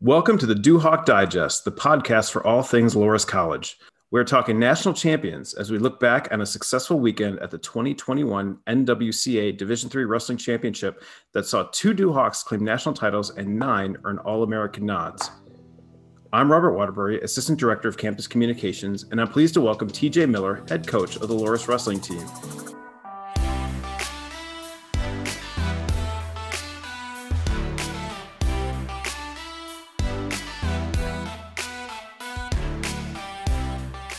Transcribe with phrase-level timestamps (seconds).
[0.00, 3.80] Welcome to the Duhawk Digest, the podcast for all things Loras College.
[4.12, 8.58] We're talking national champions as we look back on a successful weekend at the 2021
[8.68, 14.18] NWCA Division III Wrestling Championship that saw two Duhawks claim national titles and nine earn
[14.18, 15.32] All American nods.
[16.32, 20.62] I'm Robert Waterbury, Assistant Director of Campus Communications, and I'm pleased to welcome TJ Miller,
[20.68, 22.24] head coach of the Loras Wrestling Team.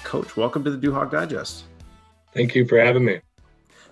[0.09, 1.65] Coach, welcome to the Duhawk Digest.
[2.33, 3.19] Thank you for having me.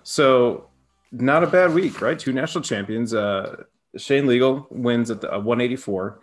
[0.02, 0.66] So,
[1.12, 2.18] not a bad week, right?
[2.18, 3.14] Two national champions.
[3.14, 3.62] Uh,
[3.96, 6.20] Shane Liegel wins at the, uh, 184.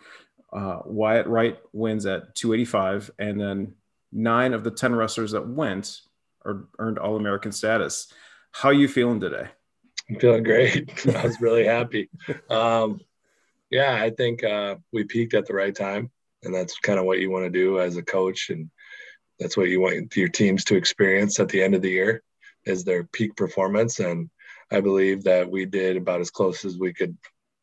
[0.51, 3.75] Uh, Wyatt Wriedt wins at 285, and then
[4.11, 6.01] nine of the 10 wrestlers that went
[6.43, 8.11] earned All American status.
[8.51, 9.47] How are you feeling today?
[10.09, 11.07] I'm feeling great.
[11.15, 12.09] I was really happy.
[12.49, 12.99] Um,
[13.69, 16.11] yeah, I think uh, we peaked at the right time,
[16.43, 18.69] and that's kind of what you want to do as a coach and
[19.39, 22.23] that's what you want your teams to experience at the end of the year
[22.65, 23.99] is their peak performance.
[23.99, 24.29] And
[24.71, 27.15] i believe that we did about as close as we could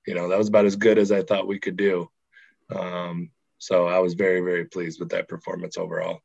[0.06, 2.08] you know that was about as good as i thought we could do.
[2.74, 6.20] Um, so i was very very pleased with that performance overall.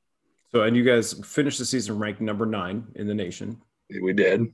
[0.51, 3.61] So and you guys finished the season ranked number nine in the nation.
[4.01, 4.53] We did.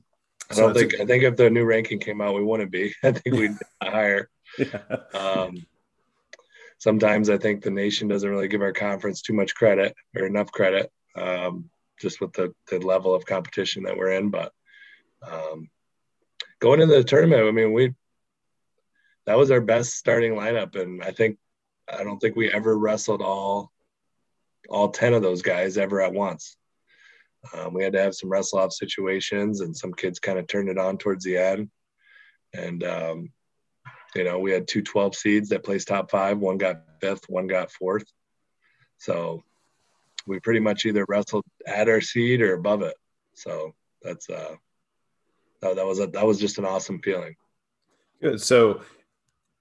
[0.50, 2.94] I don't think a- I think if the new ranking came out we wouldn't be.
[3.02, 4.28] I think we'd higher.
[4.58, 4.78] Yeah.
[5.14, 5.66] um,
[6.84, 10.52] sometimes I think the nation doesn't really give our conference too much credit or enough
[10.52, 14.28] credit, um, just with the, the level of competition that we're in.
[14.28, 14.52] But
[15.26, 15.70] um,
[16.60, 17.94] going into the tournament, I mean, we
[19.24, 21.38] that was our best starting lineup, and I think
[21.90, 23.72] I don't think we ever wrestled all
[24.68, 26.54] all ten of those guys ever at once.
[27.54, 30.68] Um, we had to have some wrestle off situations, and some kids kind of turned
[30.68, 31.70] it on towards the end.
[32.52, 33.32] And um,
[34.14, 36.38] you know, we had two 12 seeds that placed top five.
[36.38, 38.04] One got fifth, one got fourth.
[38.98, 39.42] So
[40.26, 42.96] we pretty much either wrestled at our seed or above it.
[43.34, 44.54] So that's uh
[45.60, 47.36] that, was a that was just an awesome feeling.
[48.20, 48.40] Good.
[48.40, 48.82] So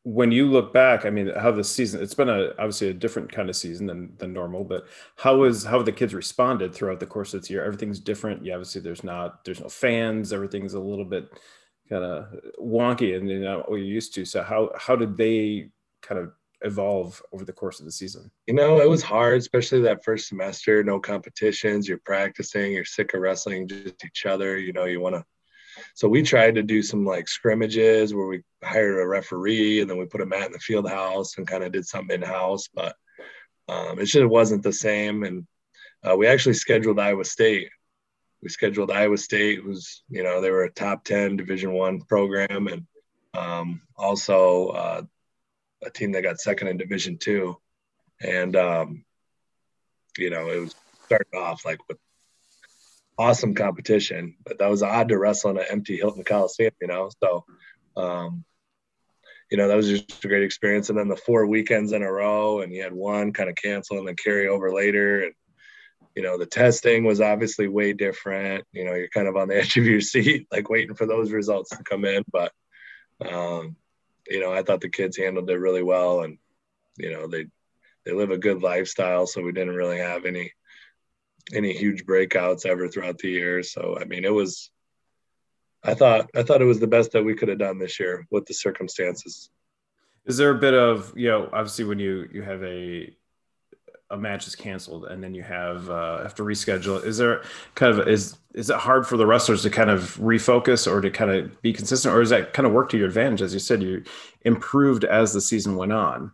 [0.03, 3.31] when you look back, I mean, how the season it's been a obviously a different
[3.31, 7.05] kind of season than than normal, but how was how the kids responded throughout the
[7.05, 7.63] course of this year?
[7.63, 8.45] Everything's different.
[8.45, 11.29] Yeah, obviously there's not there's no fans, everything's a little bit
[11.89, 12.27] kind of
[12.59, 14.25] wonky and you know what you're used to.
[14.25, 15.69] So how how did they
[16.01, 18.31] kind of evolve over the course of the season?
[18.47, 20.83] You know, it was hard, especially that first semester.
[20.83, 21.87] No competitions.
[21.87, 22.71] You're practicing.
[22.71, 24.57] You're sick of wrestling just each other.
[24.57, 25.25] You know, you want to.
[25.95, 29.97] So we tried to do some like scrimmages where we hired a referee and then
[29.97, 32.69] we put a mat in the field house and kind of did something in house,
[32.73, 32.95] but
[33.67, 35.23] um, it just wasn't the same.
[35.23, 35.47] And
[36.07, 37.69] uh, we actually scheduled Iowa State
[38.43, 42.67] we scheduled Iowa State, who's you know they were a top ten Division One program,
[42.67, 42.85] and
[43.33, 45.01] um, also uh,
[45.83, 47.57] a team that got second in Division Two,
[48.21, 49.05] and um,
[50.17, 51.97] you know it was starting off like with
[53.17, 57.09] awesome competition, but that was odd to wrestle in an empty Hilton Coliseum, you know.
[57.23, 57.45] So,
[57.95, 58.43] um,
[59.51, 60.89] you know, that was just a great experience.
[60.89, 63.99] And then the four weekends in a row, and you had one kind of cancel
[63.99, 65.33] and then carry over later, and
[66.15, 69.57] you know the testing was obviously way different you know you're kind of on the
[69.59, 72.51] edge of your seat like waiting for those results to come in but
[73.29, 73.75] um,
[74.27, 76.37] you know i thought the kids handled it really well and
[76.97, 77.45] you know they
[78.05, 80.51] they live a good lifestyle so we didn't really have any
[81.51, 83.63] any huge breakouts ever throughout the year.
[83.63, 84.69] So i mean it was
[85.83, 88.25] i thought i thought it was the best that we could have done this year
[88.31, 89.49] with the circumstances.
[90.25, 93.13] Is there a bit of you know obviously when you you have a
[94.13, 97.03] a match is canceled and then you have uh, have to reschedule.
[97.03, 97.43] Is there
[97.75, 101.09] kind of is is it hard for the wrestlers to kind of refocus or to
[101.09, 103.41] kind of be consistent or is that kind of work to your advantage?
[103.41, 104.03] As you said you
[104.45, 106.31] improved as the season went on.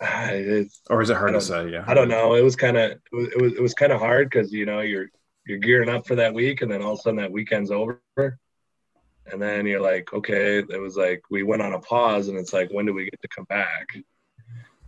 [0.90, 1.70] Or is it hard to say?
[1.70, 1.84] Yeah.
[1.86, 2.34] I don't know.
[2.34, 4.64] It was kind of it was it was, it was kind of hard because you
[4.64, 5.10] know you're
[5.44, 8.00] you're gearing up for that week and then all of a sudden that weekend's over.
[8.16, 12.52] And then you're like okay it was like we went on a pause and it's
[12.52, 13.88] like when do we get to come back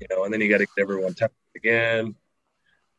[0.00, 2.14] you know and then you got to get everyone tested again.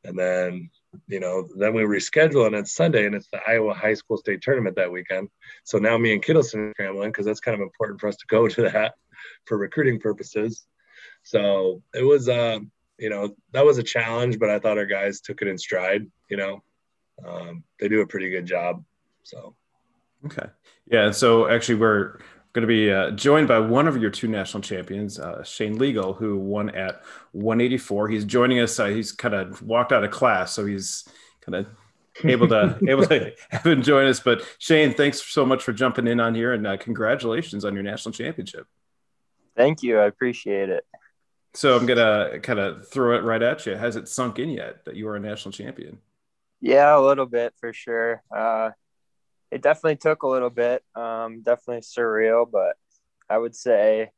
[0.04, 0.70] And then,
[1.08, 4.42] you know, then we reschedule and it's Sunday and it's the Iowa High School State
[4.42, 5.30] Tournament that weekend.
[5.64, 8.26] So now me and Kittleson are scrambling because that's kind of important for us to
[8.28, 8.96] go to that
[9.46, 10.66] for recruiting purposes.
[11.24, 12.60] So it was, uh,
[12.98, 16.08] you know, that was a challenge, but I thought our guys took it in stride.
[16.30, 16.64] You know,
[17.26, 18.84] um, they do a pretty good job.
[19.24, 19.56] So,
[20.26, 20.48] okay,
[20.88, 21.12] yeah.
[21.12, 22.18] So actually, we're
[22.54, 26.18] going to be uh, joined by one of your two national champions, uh, Shane Liegel,
[26.18, 27.02] who won at
[27.32, 28.10] 184.
[28.10, 28.80] He's joining us.
[28.80, 31.08] Uh, he's kind of walked out of class, so he's
[31.42, 31.68] kind of
[32.26, 34.20] able to able to have him join us.
[34.20, 37.84] But Shane, thanks so much for jumping in on here, and uh, congratulations on your
[37.84, 38.68] national championship.
[39.56, 40.00] Thank you.
[40.00, 40.86] I appreciate it.
[41.54, 43.76] So I'm gonna kind of throw it right at you.
[43.76, 46.00] Has it sunk in yet that you are a national champion?
[46.62, 48.24] Yeah, a little bit for sure.
[49.52, 50.84] It definitely took a little bit.
[50.96, 52.76] Um, definitely surreal, but
[53.30, 54.12] I would say,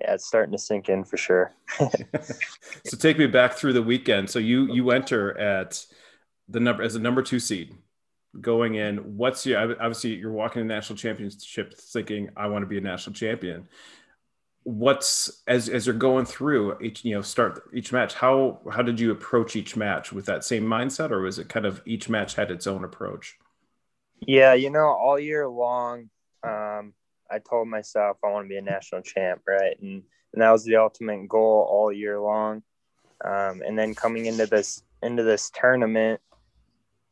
[0.00, 1.52] yeah, it's starting to sink in for sure.
[1.78, 4.30] so take me back through the weekend.
[4.30, 5.84] So you you enter at
[6.48, 7.74] the number as a number two seed
[8.40, 9.16] going in.
[9.16, 13.14] What's your obviously you're walking a national championship thinking I want to be a national
[13.14, 13.68] champion
[14.64, 19.00] what's as as you're going through each you know start each match how how did
[19.00, 22.34] you approach each match with that same mindset or was it kind of each match
[22.34, 23.38] had its own approach
[24.26, 26.10] yeah you know all year long
[26.42, 26.92] um
[27.30, 29.76] i told myself i want to be a national champ right?
[29.80, 30.02] And
[30.32, 32.62] and that was the ultimate goal all year long.
[33.24, 36.20] Um and then coming into this into this tournament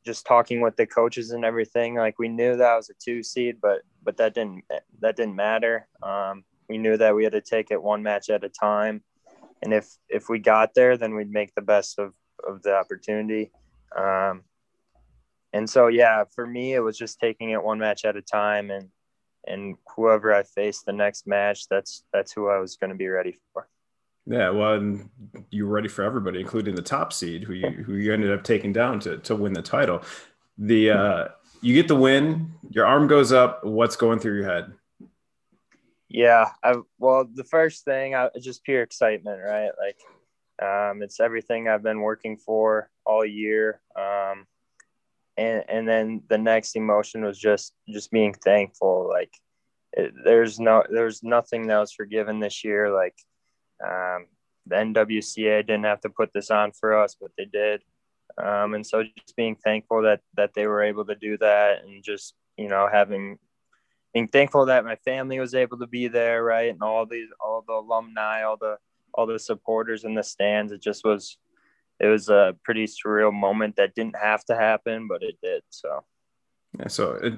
[0.06, 3.56] just talking with the coaches and everything like we knew that was a two seed
[3.60, 4.64] but but that didn't
[5.00, 5.88] that didn't matter.
[6.02, 9.02] Um we knew that we had to take it one match at a time.
[9.62, 12.14] And if if we got there then we'd make the best of
[12.46, 13.50] of the opportunity.
[13.96, 14.44] Um,
[15.52, 18.70] and so yeah for me it was just taking it one match at a time
[18.70, 18.88] and
[19.46, 23.08] and whoever i faced the next match that's that's who i was going to be
[23.08, 23.68] ready for
[24.26, 25.08] yeah well and
[25.50, 28.44] you were ready for everybody including the top seed who you who you ended up
[28.44, 30.02] taking down to to win the title
[30.58, 31.28] the uh
[31.60, 34.72] you get the win your arm goes up what's going through your head
[36.08, 39.70] yeah, I well, the first thing, I just pure excitement, right?
[39.78, 39.98] Like,
[40.60, 43.80] um, it's everything I've been working for all year.
[43.94, 44.46] Um,
[45.38, 49.08] and and then the next emotion was just just being thankful.
[49.08, 49.32] Like,
[49.92, 52.92] it, there's no there's nothing that was forgiven this year.
[52.92, 53.14] Like,
[53.82, 54.26] um,
[54.66, 57.82] the NWCA didn't have to put this on for us, but they did.
[58.42, 62.04] Um, and so just being thankful that that they were able to do that, and
[62.04, 63.38] just you know having
[64.14, 67.64] being thankful that my family was able to be there, right, and all these, all
[67.66, 68.76] the alumni, all the,
[69.14, 70.72] all the supporters in the stands.
[70.72, 71.38] It just was,
[72.00, 75.62] it was a pretty surreal moment that didn't have to happen, but it did.
[75.70, 76.04] So,
[76.78, 76.88] yeah.
[76.88, 77.34] So, it,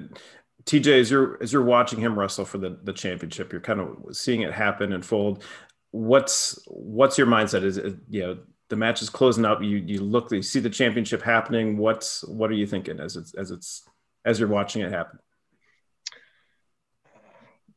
[0.65, 4.15] TJ, as you're as you're watching him wrestle for the the championship, you're kind of
[4.15, 5.43] seeing it happen and fold.
[5.91, 7.63] What's what's your mindset?
[7.63, 8.37] Is it, you know
[8.69, 9.61] the match is closing up.
[9.61, 11.77] You you look, you see the championship happening.
[11.77, 13.83] What's what are you thinking as it's as it's
[14.23, 15.19] as you're watching it happen?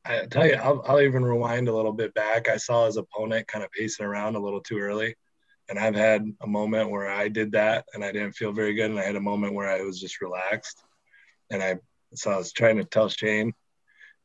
[0.07, 2.49] I tell you, I'll, I'll even rewind a little bit back.
[2.49, 5.15] I saw his opponent kind of pacing around a little too early.
[5.69, 8.91] And I've had a moment where I did that and I didn't feel very good.
[8.91, 10.83] And I had a moment where I was just relaxed.
[11.51, 11.77] And I,
[12.15, 13.55] so I was trying to tell Shane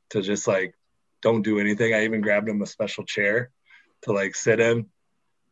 [0.09, 0.73] to just like,
[1.21, 1.93] don't do anything.
[1.93, 3.51] I even grabbed him a special chair
[4.03, 4.87] to like sit in.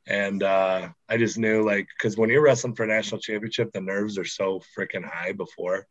[0.05, 3.81] And uh, I just knew like, because when you're wrestling for a national championship, the
[3.81, 5.87] nerves are so freaking high before.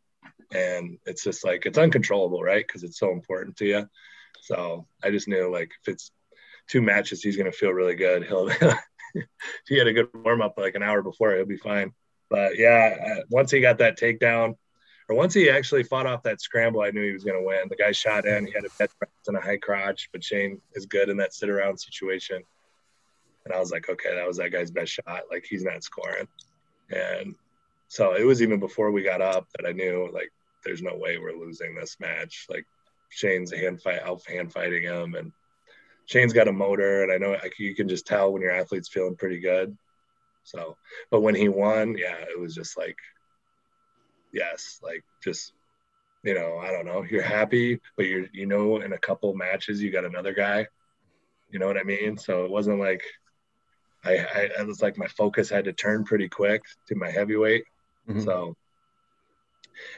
[0.53, 2.65] And it's just like, it's uncontrollable, right?
[2.65, 3.89] Because it's so important to you.
[4.41, 6.11] So I just knew like if it's
[6.67, 8.25] two matches, he's going to feel really good.
[8.25, 8.49] He'll,
[9.67, 11.93] he had a good warm up like an hour before, he'll be fine.
[12.29, 14.55] But yeah, uh, once he got that takedown,
[15.09, 17.69] or once he actually fought off that scramble, I knew he was going to win.
[17.69, 18.89] The guy shot in, he had a dead
[19.27, 22.41] and a high crotch, but Shane is good in that sit around situation.
[23.45, 25.23] And I was like, okay, that was that guy's best shot.
[25.31, 26.27] Like he's not scoring.
[26.89, 27.35] And
[27.87, 30.31] so it was even before we got up that I knew like
[30.65, 32.47] there's no way we're losing this match.
[32.49, 32.65] Like
[33.09, 35.31] Shane's hand fight out hand fighting him, and
[36.07, 39.15] Shane's got a motor, and I know you can just tell when your athlete's feeling
[39.15, 39.77] pretty good.
[40.43, 40.77] So,
[41.11, 42.95] but when he won, yeah, it was just like,
[44.33, 45.53] yes, like just
[46.23, 49.81] you know, I don't know, you're happy, but you're you know, in a couple matches
[49.81, 50.67] you got another guy.
[51.51, 52.17] You know what I mean?
[52.17, 53.03] So it wasn't like
[54.03, 57.65] I, I it was like my focus had to turn pretty quick to my heavyweight.
[58.09, 58.21] Mm-hmm.
[58.21, 58.55] So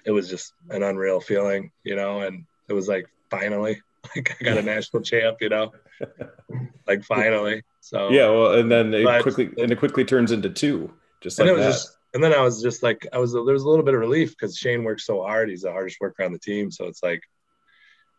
[0.05, 3.81] it was just an unreal feeling, you know, and it was like finally
[4.15, 5.71] like I got a national champ, you know,
[6.87, 7.63] like finally.
[7.81, 11.39] So yeah, well, and then it but, quickly and it quickly turns into two, just
[11.39, 11.57] like that.
[11.57, 13.99] Just, and then I was just like, I was there was a little bit of
[13.99, 15.49] relief because Shane works so hard.
[15.49, 17.21] He's the hardest worker on the team, so it's like,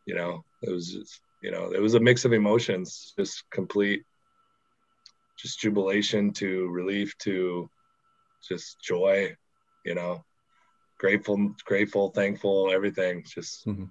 [0.07, 4.03] you know, it was just, you know, it was a mix of emotions, just complete,
[5.39, 7.69] just jubilation to relief to
[8.49, 9.35] just joy,
[9.85, 10.25] you know,
[10.99, 13.25] grateful, grateful, thankful, everything.
[13.27, 13.67] Just.
[13.67, 13.85] Mm-hmm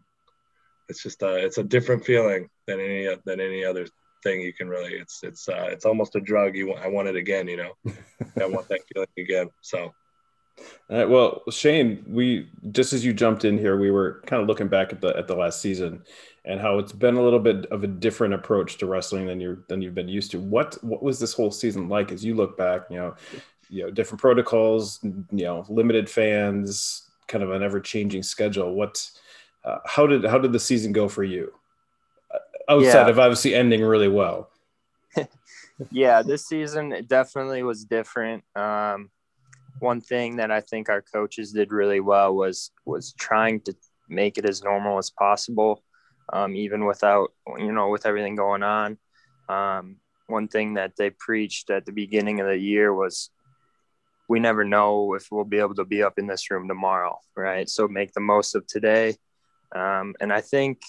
[0.89, 3.87] it's just a it's a different feeling than any than any other
[4.23, 6.55] thing you can really it's it's uh, it's almost a drug.
[6.55, 7.73] You want i want it again you know?
[8.39, 9.93] I want that feeling again so.
[10.89, 14.47] All right well shane we just as you jumped in here we were kind of
[14.47, 16.03] looking back at the at the last season
[16.45, 19.59] and how it's been a little bit of a different approach to wrestling than you're
[19.69, 20.39] than you've been used to.
[20.39, 23.15] What what was this whole season like as you look back you know
[23.69, 28.73] you know different protocols you know limited fans kind of an ever changing schedule?
[28.73, 29.09] What
[29.63, 31.53] uh, how did how did the season go for you?
[32.69, 33.09] Outside yeah.
[33.09, 34.49] of obviously ending really well.
[35.91, 38.43] yeah, this season it definitely was different.
[38.55, 39.09] Um,
[39.79, 43.73] one thing that I think our coaches did really well was was trying to
[44.07, 45.83] make it as normal as possible,
[46.31, 48.97] um, even without you know with everything going on.
[49.47, 49.97] Um,
[50.27, 53.31] one thing that they preached at the beginning of the year was
[54.27, 57.67] we never know if we'll be able to be up in this room tomorrow, right?
[57.67, 59.15] So make the most of today.
[59.75, 60.81] Um, and I think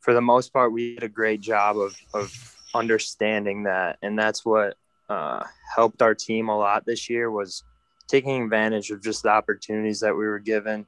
[0.00, 3.98] for the most part, we did a great job of, of understanding that.
[4.02, 4.76] And that's what
[5.08, 7.64] uh, helped our team a lot this year was
[8.06, 10.86] taking advantage of just the opportunities that we were given.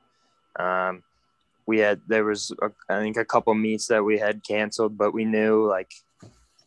[0.58, 1.02] Um,
[1.66, 5.12] we had, there was, a, I think a couple meets that we had canceled, but
[5.12, 5.92] we knew like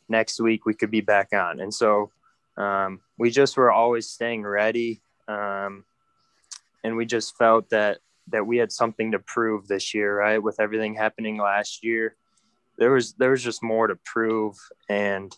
[0.10, 1.60] next week we could be back on.
[1.60, 2.12] And so
[2.58, 5.02] um, we just were always staying ready.
[5.28, 5.86] Um,
[6.84, 10.42] and we just felt that that we had something to prove this year, right?
[10.42, 12.16] With everything happening last year,
[12.78, 14.58] there was there was just more to prove,
[14.90, 15.36] and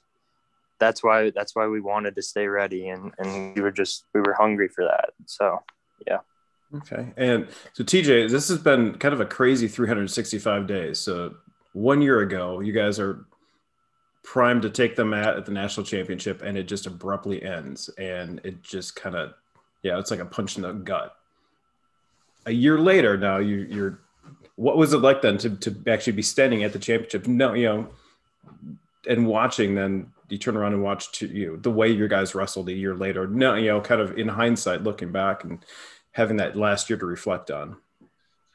[0.80, 4.22] that's why that's why we wanted to stay ready, and and we were just we
[4.22, 5.12] were hungry for that.
[5.26, 5.64] So,
[6.08, 6.20] yeah.
[6.76, 11.00] Okay, and so TJ, this has been kind of a crazy 365 days.
[11.00, 11.36] So
[11.74, 13.26] one year ago, you guys are
[14.24, 18.42] primed to take them at at the national championship, and it just abruptly ends, and
[18.44, 19.34] it just kind of
[19.84, 21.16] yeah, it's like a punch in the gut
[22.46, 24.00] a year later now you, you're
[24.56, 27.66] what was it like then to, to actually be standing at the championship no you
[27.66, 27.88] know
[29.08, 32.34] and watching then you turn around and watch to, you know, the way your guys
[32.34, 35.60] wrestled a year later no you know kind of in hindsight looking back and
[36.12, 37.76] having that last year to reflect on?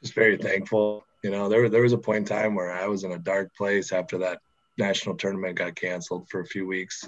[0.00, 1.04] Just very thankful.
[1.22, 3.54] You know there, there was a point in time where i was in a dark
[3.54, 4.40] place after that
[4.78, 7.06] national tournament got canceled for a few weeks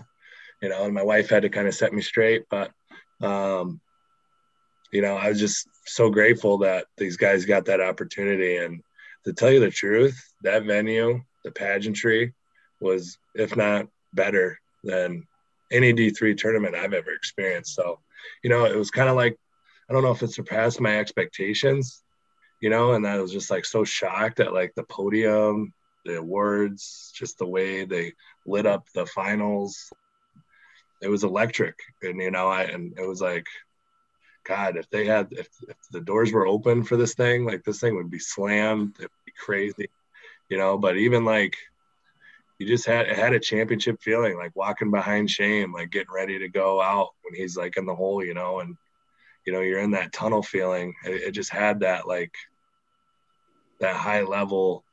[0.61, 2.71] you know and my wife had to kind of set me straight but
[3.23, 3.81] um,
[4.93, 8.59] you know, I was just so grateful that these guys got that opportunity.
[8.59, 8.83] And
[9.25, 12.35] to tell you the truth, that venue, the pageantry,
[12.81, 15.27] was, if not better than
[15.71, 17.75] any D3 tournament I've ever experienced.
[17.75, 18.01] So,
[18.45, 19.37] you know, it was kind of like,
[19.89, 22.03] I don't know if it surpassed my expectations,
[22.61, 25.73] you know, and I was just like so shocked at like the podium,
[26.05, 28.13] the awards, just the way they
[28.47, 29.91] lit up the finals.
[31.01, 31.77] It was electric.
[32.03, 33.47] And, you know, I, and it was like,
[34.45, 37.81] God, if they had, if, if the doors were open for this thing, like this
[37.81, 38.97] thing would be slammed.
[38.99, 39.89] It'd be crazy,
[40.49, 40.79] you know.
[40.79, 41.57] But even like,
[42.59, 46.39] you just had it had a championship feeling, like walking behind Shane, like getting ready
[46.39, 48.77] to go out when he's like in the hole, you know, and
[49.47, 50.95] you know you're in that tunnel feeling.
[51.05, 52.35] It, it just had that like
[53.81, 54.85] that high level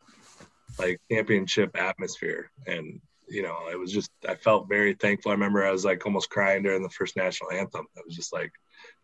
[0.77, 5.32] like championship atmosphere, and you know, it was just I felt very thankful.
[5.32, 7.86] I remember I was like almost crying during the first national anthem.
[7.98, 8.51] I was just like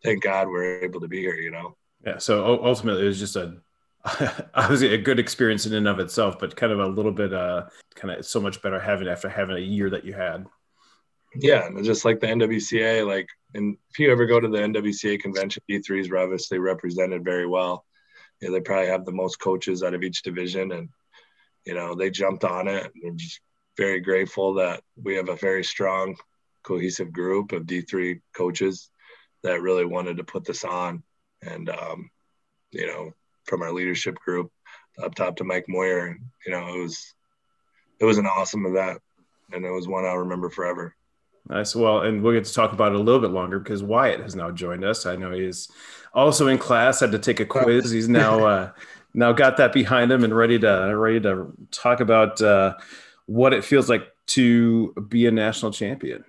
[0.06, 1.76] thank God we're able to be here, you know?
[2.04, 2.18] Yeah.
[2.18, 3.56] So ultimately it was just a,
[4.54, 7.64] obviously a good experience in and of itself, but kind of a little bit, uh,
[7.94, 10.46] kind of so much better having after having a year that you had.
[11.34, 11.66] Yeah.
[11.66, 15.62] And just like the NWCA, like, and if you ever go to the NWCA convention,
[15.68, 17.84] D3s were obviously represented very well.
[18.40, 20.88] Yeah, they probably have the most coaches out of each division and,
[21.64, 22.84] you know, they jumped on it.
[22.84, 23.40] And we're just
[23.76, 26.16] very grateful that we have a very strong,
[26.62, 28.90] cohesive group of D3 coaches
[29.46, 31.02] that really wanted to put this on.
[31.40, 32.10] And, um,
[32.72, 33.12] you know,
[33.44, 34.50] from our leadership group
[35.02, 37.14] up top to Mike Moyer, you know, it was,
[38.00, 39.00] it was an awesome event
[39.52, 40.94] and it was one I'll remember forever.
[41.48, 41.76] Nice.
[41.76, 44.34] Well, and we'll get to talk about it a little bit longer because Wyatt has
[44.34, 45.06] now joined us.
[45.06, 45.70] I know he's
[46.12, 47.92] also in class, had to take a quiz.
[47.92, 48.72] He's now, uh,
[49.14, 52.74] now got that behind him and ready to, ready to talk about, uh,
[53.26, 56.24] what it feels like to be a national champion.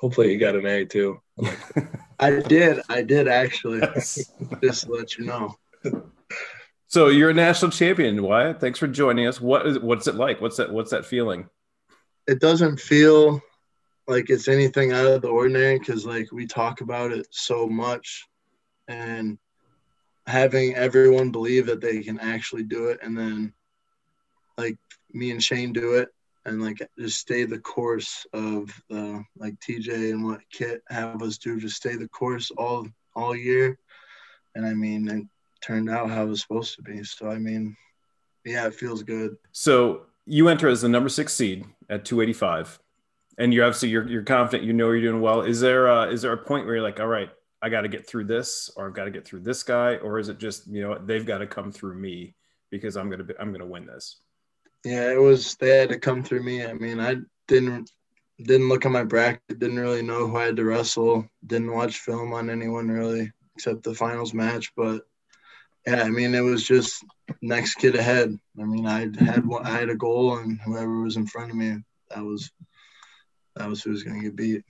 [0.00, 1.20] Hopefully you got an A too.
[2.20, 2.80] I did.
[2.88, 3.78] I did actually.
[3.78, 4.30] Yes.
[4.62, 5.56] Just to let you know.
[6.88, 8.60] So you're a national champion, Wyatt.
[8.60, 9.40] Thanks for joining us.
[9.40, 10.40] What is what's it like?
[10.40, 11.48] What's that what's that feeling?
[12.26, 13.40] It doesn't feel
[14.08, 18.26] like it's anything out of the ordinary because like we talk about it so much
[18.88, 19.38] and
[20.26, 23.52] having everyone believe that they can actually do it and then
[24.58, 24.78] like
[25.12, 26.08] me and Shane do it
[26.46, 31.38] and like just stay the course of uh, like TJ and what Kit have us
[31.38, 33.78] do, just stay the course all all year.
[34.54, 35.24] And I mean, it
[35.60, 37.02] turned out how it was supposed to be.
[37.02, 37.76] So I mean,
[38.44, 39.36] yeah, it feels good.
[39.52, 42.78] So you enter as the number six seed at 285,
[43.38, 45.42] and you're obviously you're, you're confident, you know you're doing well.
[45.42, 47.88] Is there a, is there a point where you're like, all right, I got to
[47.88, 50.68] get through this, or I've got to get through this guy, or is it just
[50.68, 52.36] you know they've got to come through me
[52.70, 54.20] because I'm gonna be, I'm gonna win this?
[54.86, 55.56] Yeah, it was.
[55.56, 56.64] They had to come through me.
[56.64, 57.16] I mean, I
[57.48, 57.90] didn't
[58.38, 59.58] didn't look at my bracket.
[59.58, 61.28] Didn't really know who I had to wrestle.
[61.44, 64.72] Didn't watch film on anyone really, except the finals match.
[64.76, 65.02] But
[65.88, 67.04] yeah, I mean, it was just
[67.42, 68.38] next kid ahead.
[68.60, 71.78] I mean, I had I had a goal, and whoever was in front of me,
[72.10, 72.52] that was
[73.56, 74.62] that was who was going to get beat.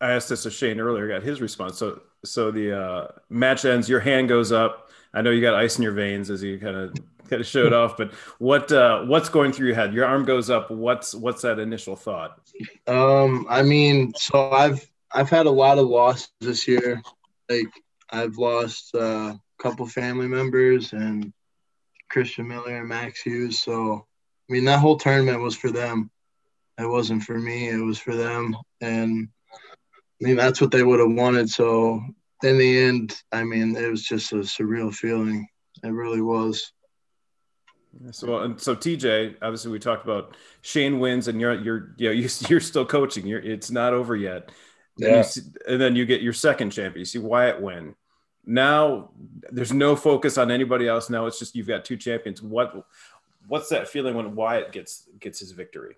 [0.00, 1.78] I asked this to Shane earlier, got his response.
[1.78, 4.90] So, so the uh, match ends, your hand goes up.
[5.12, 6.94] I know you got ice in your veins as you kind of
[7.28, 9.92] kind of showed off, but what uh, what's going through your head?
[9.92, 10.70] Your arm goes up.
[10.70, 12.40] What's what's that initial thought?
[12.86, 17.02] Um, I mean, so I've I've had a lot of losses this year.
[17.48, 17.68] Like
[18.10, 21.32] I've lost uh, a couple family members and
[22.08, 23.60] Christian Miller and Max Hughes.
[23.60, 24.06] So
[24.48, 26.10] I mean, that whole tournament was for them.
[26.78, 27.68] It wasn't for me.
[27.68, 29.28] It was for them, and
[30.22, 31.48] I mean that's what they would have wanted.
[31.48, 32.02] So
[32.42, 35.48] in the end, I mean, it was just a surreal feeling.
[35.82, 36.72] It really was.
[38.12, 42.12] So, and so TJ, obviously, we talked about Shane wins, and you're you're you know
[42.14, 43.26] you, you're still coaching.
[43.26, 44.50] You're it's not over yet.
[44.96, 45.16] Yeah.
[45.16, 47.00] And, see, and then you get your second champion.
[47.00, 47.94] You see Wyatt win.
[48.46, 49.10] Now
[49.50, 51.10] there's no focus on anybody else.
[51.10, 52.42] Now it's just you've got two champions.
[52.42, 52.86] What
[53.48, 55.96] what's that feeling when Wyatt gets gets his victory?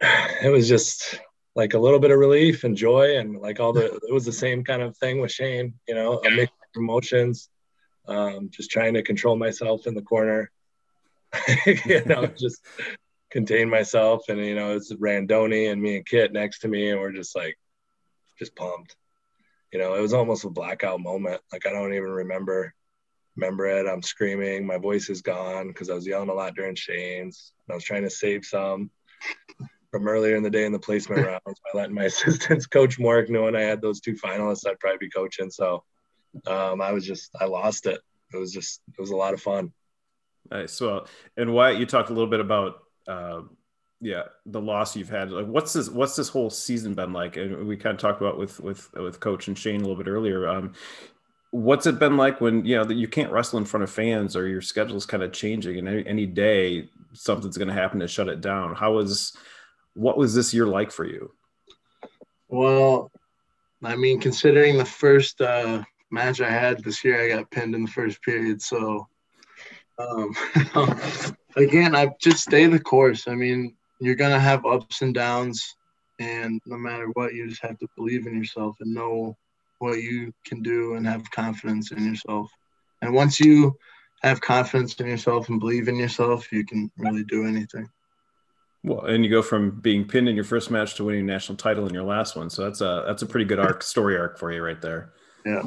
[0.40, 1.18] It was just
[1.58, 4.32] like a little bit of relief and joy, and like all the it was the
[4.32, 5.74] same kind of thing with Shane.
[5.86, 7.50] You know, a mix of emotions.
[8.06, 10.50] Um, just trying to control myself in the corner
[11.66, 12.64] you know, just
[13.30, 14.28] contain myself.
[14.28, 16.90] And, you know, it's Randoni and me and Kit next to me.
[16.90, 17.58] And we're just like,
[18.38, 18.96] just pumped.
[19.72, 21.40] You know, it was almost a blackout moment.
[21.52, 22.74] Like, I don't even remember
[23.36, 23.86] remember it.
[23.86, 24.66] I'm screaming.
[24.66, 27.52] My voice is gone because I was yelling a lot during Shane's.
[27.70, 28.90] I was trying to save some
[29.90, 33.28] from earlier in the day in the placement rounds by letting my assistants coach Mork,
[33.28, 35.50] knowing I had those two finalists I'd probably be coaching.
[35.50, 35.84] So
[36.46, 38.00] um, I was just, I lost it.
[38.32, 39.72] It was just, it was a lot of fun.
[40.50, 40.80] Nice.
[40.80, 43.42] Well, and Wyatt, you talked a little bit about, uh,
[44.00, 45.30] yeah, the loss you've had.
[45.30, 45.88] Like, what's this?
[45.88, 47.36] What's this whole season been like?
[47.36, 50.08] And we kind of talked about with with with Coach and Shane a little bit
[50.08, 50.48] earlier.
[50.48, 50.74] Um,
[51.50, 54.36] what's it been like when you know that you can't wrestle in front of fans
[54.36, 58.08] or your schedule's kind of changing, and any, any day something's going to happen to
[58.08, 58.74] shut it down?
[58.74, 59.36] How was
[59.98, 61.32] what was this year like for you?
[62.48, 63.10] Well,
[63.82, 67.82] I mean, considering the first uh, match I had this year, I got pinned in
[67.82, 69.08] the first period, so
[69.98, 70.32] um,
[71.56, 73.26] again, I just stay the course.
[73.26, 75.74] I mean, you're gonna have ups and downs,
[76.20, 79.36] and no matter what, you just have to believe in yourself and know
[79.80, 82.50] what you can do and have confidence in yourself.
[83.02, 83.76] And once you
[84.22, 87.88] have confidence in yourself and believe in yourself, you can really do anything.
[88.88, 91.56] Well, and you go from being pinned in your first match to winning a national
[91.56, 92.48] title in your last one.
[92.48, 95.12] So that's a that's a pretty good arc story arc for you right there.
[95.44, 95.64] Yeah.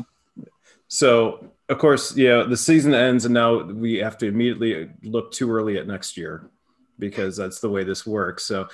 [0.88, 5.52] So, of course, yeah, the season ends, and now we have to immediately look too
[5.52, 6.50] early at next year
[6.98, 8.44] because that's the way this works.
[8.44, 8.70] So,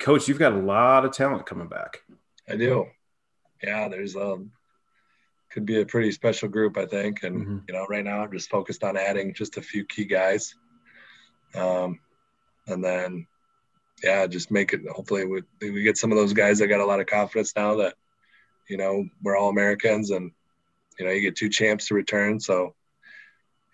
[0.00, 2.02] coach, you've got a lot of talent coming back.
[2.48, 2.86] I do.
[3.62, 4.50] Yeah, there's um
[5.50, 7.22] could be a pretty special group, I think.
[7.22, 7.58] And mm-hmm.
[7.68, 10.56] you know, right now I'm just focused on adding just a few key guys.
[11.54, 12.00] Um,
[12.68, 13.26] and then
[14.02, 14.82] yeah, just make it.
[14.88, 17.76] Hopefully, we we get some of those guys that got a lot of confidence now
[17.76, 17.94] that
[18.68, 20.30] you know we're all Americans and
[20.98, 22.74] you know, you get two champs to return, so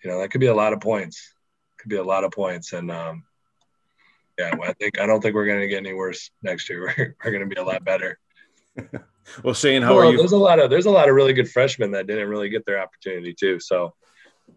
[0.03, 1.33] you know that could be a lot of points.
[1.77, 3.23] Could be a lot of points, and um,
[4.37, 6.85] yeah, I think I don't think we're going to get any worse next year.
[6.97, 8.19] We're, we're going to be a lot better.
[9.43, 10.17] well, Shane, how well, are you?
[10.17, 12.65] There's a lot of there's a lot of really good freshmen that didn't really get
[12.65, 13.59] their opportunity too.
[13.59, 13.93] So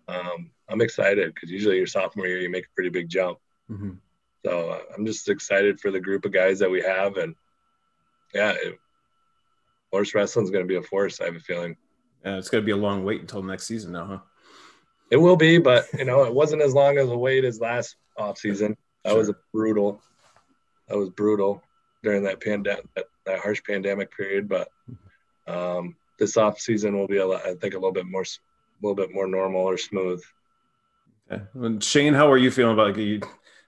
[0.08, 3.38] um, I'm excited because usually your sophomore year you make a pretty big jump.
[3.70, 3.92] Mm-hmm.
[4.44, 7.34] So uh, I'm just excited for the group of guys that we have, and
[8.34, 8.78] yeah, it,
[9.92, 11.20] Loras wrestling is going to be a force.
[11.20, 11.76] I have a feeling.
[12.24, 14.18] Uh, it's going to be a long wait until next season now, huh?
[15.10, 17.96] It will be, but you know, it wasn't as long as a wait as last
[18.16, 18.76] off season.
[19.04, 19.18] That sure.
[19.18, 20.02] was a brutal.
[20.88, 21.62] That was brutal
[22.02, 24.48] during that pandemic, that, that harsh pandemic period.
[24.48, 24.68] But
[25.46, 28.86] um, this off season will be, a lot, I think, a little bit more, a
[28.86, 30.22] little bit more normal or smooth.
[31.30, 31.42] Okay.
[31.54, 33.20] And Shane, how are you feeling about you?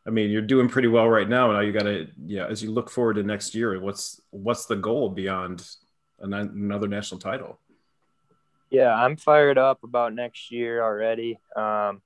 [0.07, 1.53] I mean, you're doing pretty well right now.
[1.53, 2.47] Now you got to, yeah.
[2.47, 5.69] As you look forward to next year, what's what's the goal beyond
[6.21, 7.59] another national title?
[8.71, 11.39] Yeah, I'm fired up about next year already.
[11.57, 12.03] Um,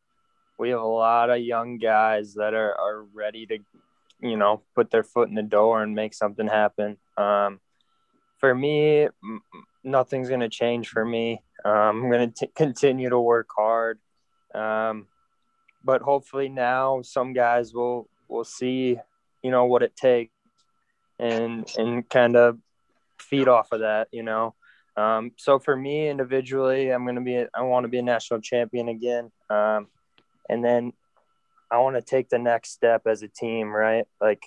[0.58, 3.58] we have a lot of young guys that are, are ready to,
[4.20, 6.96] you know, put their foot in the door and make something happen.
[7.16, 7.60] Um,
[8.38, 9.08] for me,
[9.82, 11.42] nothing's going to change for me.
[11.64, 13.98] Um, I'm going to continue to work hard.
[14.54, 15.06] Um,
[15.84, 18.98] but hopefully now some guys will, will see,
[19.42, 20.32] you know, what it takes
[21.18, 22.58] and, and kind of
[23.18, 24.54] feed off of that, you know.
[24.96, 28.40] Um, so for me individually, I'm going to be, I want to be a national
[28.40, 29.30] champion again.
[29.50, 29.88] Um,
[30.48, 30.92] and then
[31.70, 34.06] I want to take the next step as a team, right?
[34.20, 34.44] Like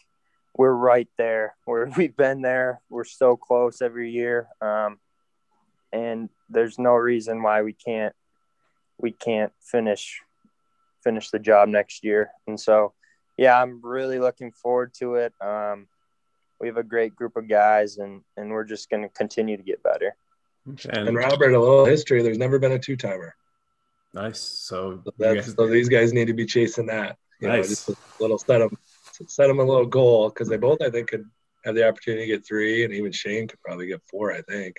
[0.55, 2.81] we're right there where we've been there.
[2.89, 4.47] We're so close every year.
[4.61, 4.99] Um,
[5.91, 8.13] and there's no reason why we can't,
[8.97, 10.21] we can't finish,
[11.07, 12.31] finish the job next year.
[12.47, 12.93] And so,
[13.37, 15.33] yeah, I'm really looking forward to it.
[15.39, 15.87] Um,
[16.59, 19.63] we have a great group of guys, and and we're just going to continue to
[19.63, 20.15] get better.
[20.65, 22.21] And, and, Robert, a little history.
[22.21, 23.35] There's never been a two timer.
[24.13, 24.41] Nice.
[24.41, 25.53] So, so, guys...
[25.55, 27.17] so, these guys need to be chasing that.
[27.39, 27.57] You nice.
[27.63, 28.75] Know, just a little set them,
[29.27, 31.25] set them a little goal because they both, I think, could
[31.63, 34.33] have the opportunity to get three, and even Shane could probably get four.
[34.33, 34.77] I think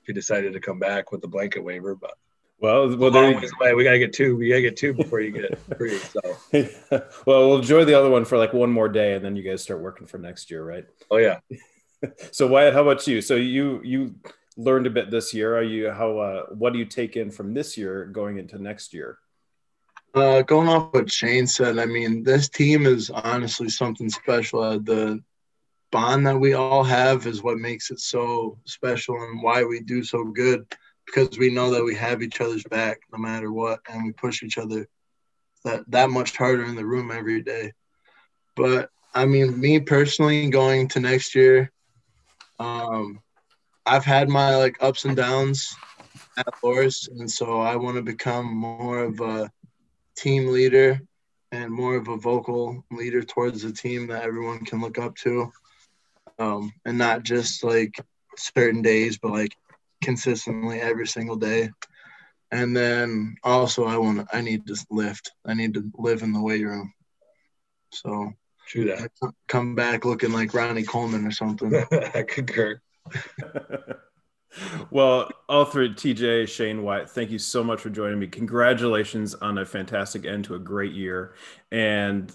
[0.00, 2.14] if he decided to come back with the blanket waiver, but.
[2.60, 3.76] Well, well, there you...
[3.76, 4.36] we gotta get two.
[4.36, 5.96] We gotta get two before you get three.
[5.96, 6.20] So,
[7.26, 9.62] well, we'll enjoy the other one for like one more day, and then you guys
[9.62, 10.84] start working for next year, right?
[11.10, 11.40] Oh yeah.
[12.32, 13.22] so Wyatt, how about you?
[13.22, 14.14] So you you
[14.58, 15.56] learned a bit this year.
[15.56, 16.18] Are you how?
[16.18, 19.18] Uh, what do you take in from this year going into next year?
[20.12, 24.60] Uh, going off what Shane said, I mean, this team is honestly something special.
[24.60, 25.22] Uh, the
[25.92, 30.02] bond that we all have is what makes it so special and why we do
[30.02, 30.66] so good
[31.12, 34.42] because we know that we have each other's back no matter what, and we push
[34.42, 34.86] each other
[35.64, 37.72] that that much harder in the room every day.
[38.56, 41.72] But I mean, me personally, going to next year,
[42.58, 43.20] um,
[43.84, 45.74] I've had my like ups and downs
[46.36, 49.50] at Loras, and so I want to become more of a
[50.16, 51.00] team leader
[51.52, 55.50] and more of a vocal leader towards the team that everyone can look up to,
[56.38, 58.00] um, and not just like
[58.36, 59.56] certain days, but like
[60.02, 61.70] consistently every single day.
[62.52, 64.36] And then also, I want to.
[64.36, 65.32] I need to lift.
[65.46, 66.92] I need to live in the weight room.
[67.92, 68.32] So
[68.66, 69.10] true that.
[69.48, 71.74] Come back looking like Ronnie Coleman or something.
[72.14, 72.80] I concur.
[74.90, 78.26] well, all three, TJ, Shane Wyatt, thank you so much for joining me.
[78.26, 81.34] Congratulations on a fantastic end to a great year.
[81.70, 82.32] And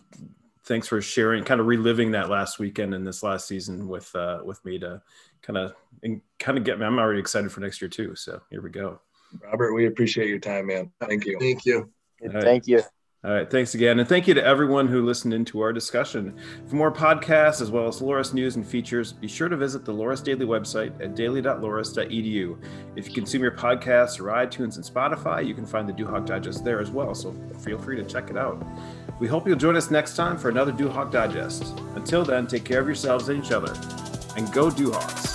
[0.66, 4.40] thanks for sharing, kind of reliving that last weekend and this last season with uh,
[4.44, 5.02] with me to
[5.46, 6.86] kind of and kind of get me.
[6.86, 8.16] I'm already excited for next year too.
[8.16, 9.00] So here we go.
[9.44, 10.92] Robert, we appreciate your time, man.
[11.00, 11.38] Thank you.
[11.40, 11.92] Thank you.
[12.22, 12.44] Right.
[12.44, 12.82] Thank you.
[13.24, 13.50] All right.
[13.50, 13.98] Thanks again.
[13.98, 16.38] And thank you to everyone who listened into our discussion.
[16.68, 19.92] For more podcasts as well as Loras news and features, be sure to visit the
[19.92, 22.64] Loras Daily website at daily.loras.edu.
[22.96, 26.64] If you consume your podcasts or iTunes and Spotify, you can find the Duhawk Digest
[26.64, 27.16] there as well.
[27.16, 28.64] So feel free to check it out.
[29.20, 31.80] We hope you'll join us next time for another Duhawk Digest.
[31.96, 33.74] Until then, take care of yourselves and each other,
[34.38, 35.35] and go Duhawks.